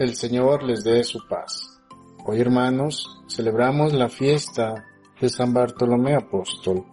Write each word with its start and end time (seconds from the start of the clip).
el 0.00 0.14
Señor 0.14 0.62
les 0.62 0.82
dé 0.82 1.04
su 1.04 1.18
paz. 1.28 1.78
Hoy, 2.24 2.40
hermanos, 2.40 3.22
celebramos 3.28 3.92
la 3.92 4.08
fiesta 4.08 4.86
de 5.20 5.28
San 5.28 5.52
Bartolomé 5.52 6.14
Apóstol. 6.14 6.86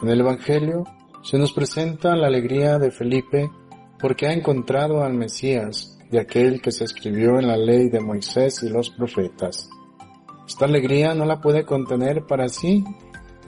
En 0.00 0.08
el 0.08 0.20
Evangelio 0.20 0.84
se 1.24 1.36
nos 1.36 1.52
presenta 1.52 2.14
la 2.14 2.28
alegría 2.28 2.78
de 2.78 2.92
Felipe 2.92 3.50
porque 3.98 4.28
ha 4.28 4.32
encontrado 4.32 5.02
al 5.02 5.14
Mesías, 5.14 5.98
de 6.12 6.20
aquel 6.20 6.62
que 6.62 6.70
se 6.70 6.84
escribió 6.84 7.40
en 7.40 7.48
la 7.48 7.56
ley 7.56 7.88
de 7.88 7.98
Moisés 7.98 8.62
y 8.62 8.68
los 8.68 8.90
profetas. 8.90 9.68
Esta 10.46 10.66
alegría 10.66 11.14
no 11.14 11.24
la 11.24 11.40
puede 11.40 11.64
contener 11.64 12.24
para 12.24 12.48
sí 12.48 12.84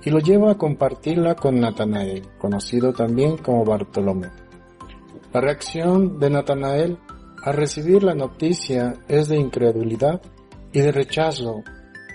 y 0.04 0.10
lo 0.10 0.18
lleva 0.18 0.50
a 0.50 0.58
compartirla 0.58 1.36
con 1.36 1.60
Natanael, 1.60 2.26
conocido 2.38 2.92
también 2.92 3.36
como 3.36 3.64
Bartolomé. 3.64 4.30
La 5.32 5.40
reacción 5.40 6.18
de 6.18 6.28
Natanael 6.28 6.98
al 7.42 7.54
recibir 7.54 8.02
la 8.02 8.14
noticia 8.14 8.94
es 9.08 9.28
de 9.28 9.38
incredulidad 9.38 10.20
y 10.72 10.80
de 10.80 10.92
rechazo, 10.92 11.62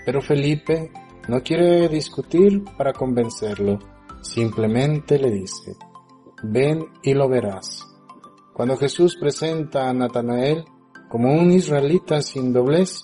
pero 0.04 0.22
Felipe 0.22 0.92
no 1.28 1.42
quiere 1.42 1.88
discutir 1.88 2.62
para 2.76 2.92
convencerlo, 2.92 3.78
simplemente 4.22 5.18
le 5.18 5.30
dice, 5.30 5.76
ven 6.44 6.86
y 7.02 7.14
lo 7.14 7.28
verás. 7.28 7.84
Cuando 8.52 8.76
Jesús 8.76 9.16
presenta 9.20 9.88
a 9.88 9.92
Natanael 9.92 10.64
como 11.08 11.32
un 11.32 11.50
israelita 11.50 12.22
sin 12.22 12.52
doblez, 12.52 13.02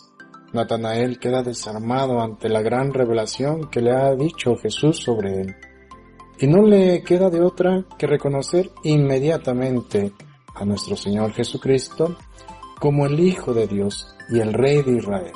Natanael 0.53 1.19
queda 1.19 1.43
desarmado 1.43 2.21
ante 2.21 2.49
la 2.49 2.63
gran 2.63 2.93
revelación 2.93 3.69
que 3.69 3.81
le 3.81 3.93
ha 3.93 4.15
dicho 4.15 4.57
Jesús 4.57 4.99
sobre 4.99 5.41
él. 5.41 5.57
Y 6.39 6.47
no 6.47 6.63
le 6.63 7.03
queda 7.03 7.31
de 7.31 7.41
otra 7.41 7.85
que 7.99 8.07
reconocer 8.07 8.71
inmediatamente 8.85 10.13
a 10.55 10.65
nuestro 10.65 10.97
Señor 10.97 11.33
Jesucristo 11.33 12.17
como 12.79 13.07
el 13.07 13.21
Hijo 13.21 13.55
de 13.55 13.67
Dios 13.67 14.15
y 14.31 14.41
el 14.41 14.53
Rey 14.53 14.83
de 14.83 14.99
Israel. 14.99 15.33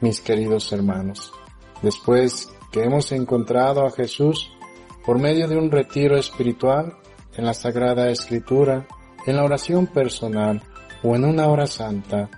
Mis 0.00 0.20
queridos 0.20 0.72
hermanos, 0.72 1.32
después 1.82 2.48
que 2.70 2.84
hemos 2.84 3.10
encontrado 3.12 3.84
a 3.84 3.90
Jesús 3.90 4.52
por 5.04 5.18
medio 5.18 5.48
de 5.48 5.56
un 5.56 5.70
retiro 5.70 6.16
espiritual, 6.16 6.96
en 7.38 7.44
la 7.44 7.54
Sagrada 7.54 8.10
Escritura, 8.10 8.86
en 9.24 9.36
la 9.36 9.44
oración 9.44 9.86
personal 9.86 10.60
o 11.02 11.14
en 11.14 11.24
una 11.24 11.46
hora 11.46 11.66
santa, 11.66 12.28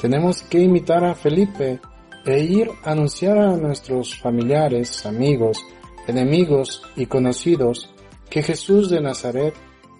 tenemos 0.00 0.42
que 0.42 0.60
imitar 0.60 1.02
a 1.04 1.14
Felipe 1.14 1.80
e 2.24 2.42
ir 2.42 2.70
a 2.84 2.92
anunciar 2.92 3.38
a 3.38 3.56
nuestros 3.56 4.18
familiares, 4.18 5.06
amigos, 5.06 5.64
enemigos 6.06 6.82
y 6.96 7.06
conocidos 7.06 7.92
que 8.28 8.42
Jesús 8.42 8.90
de 8.90 9.00
Nazaret 9.00 9.54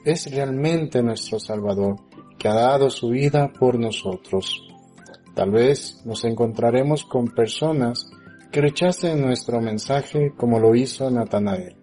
es 0.05 0.31
realmente 0.31 1.03
nuestro 1.03 1.39
Salvador, 1.39 1.97
que 2.39 2.49
ha 2.49 2.55
dado 2.55 2.91
su 2.91 3.09
vida 3.09 3.53
por 3.53 3.79
nosotros. 3.79 4.67
Tal 5.35 5.51
vez 5.51 6.03
nos 6.05 6.25
encontraremos 6.25 7.05
con 7.05 7.29
personas 7.29 8.11
que 8.51 8.61
rechacen 8.61 9.21
nuestro 9.21 9.61
mensaje 9.61 10.33
como 10.37 10.59
lo 10.59 10.75
hizo 10.75 11.11
Natanael, 11.11 11.77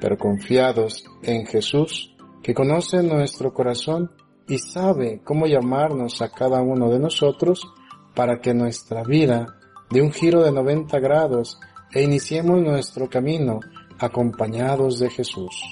pero 0.00 0.16
confiados 0.16 1.04
en 1.22 1.46
Jesús, 1.46 2.16
que 2.42 2.54
conoce 2.54 3.02
nuestro 3.02 3.52
corazón 3.52 4.10
y 4.48 4.58
sabe 4.58 5.20
cómo 5.24 5.46
llamarnos 5.46 6.22
a 6.22 6.30
cada 6.30 6.62
uno 6.62 6.88
de 6.90 6.98
nosotros 6.98 7.70
para 8.14 8.40
que 8.40 8.54
nuestra 8.54 9.02
vida 9.02 9.59
de 9.90 10.02
un 10.02 10.12
giro 10.12 10.42
de 10.42 10.52
90 10.52 10.98
grados 11.00 11.58
e 11.92 12.02
iniciemos 12.02 12.60
nuestro 12.62 13.08
camino 13.08 13.60
acompañados 13.98 14.98
de 14.98 15.10
Jesús. 15.10 15.62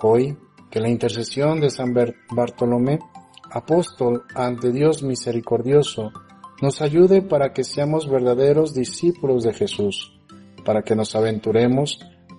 Hoy, 0.00 0.36
que 0.70 0.80
la 0.80 0.88
intercesión 0.88 1.60
de 1.60 1.70
San 1.70 1.94
Bartolomé, 2.30 2.98
apóstol 3.50 4.24
ante 4.34 4.72
Dios 4.72 5.02
misericordioso, 5.02 6.12
nos 6.62 6.80
ayude 6.80 7.22
para 7.22 7.52
que 7.52 7.64
seamos 7.64 8.08
verdaderos 8.08 8.72
discípulos 8.72 9.44
de 9.44 9.52
Jesús, 9.52 10.18
para 10.64 10.82
que 10.82 10.94
nos 10.94 11.14
aventuremos 11.14 11.98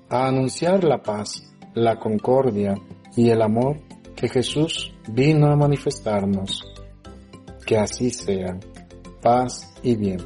a 0.09 0.27
anunciar 0.27 0.83
la 0.83 1.01
paz, 1.01 1.53
la 1.73 2.00
concordia 2.00 2.75
y 3.16 3.29
el 3.29 3.41
amor 3.41 3.77
que 4.16 4.27
Jesús 4.27 4.94
vino 5.09 5.47
a 5.47 5.55
manifestarnos. 5.55 6.66
Que 7.66 7.77
así 7.77 8.09
sea. 8.09 8.57
Paz 9.21 9.73
y 9.83 9.95
bien. 9.95 10.19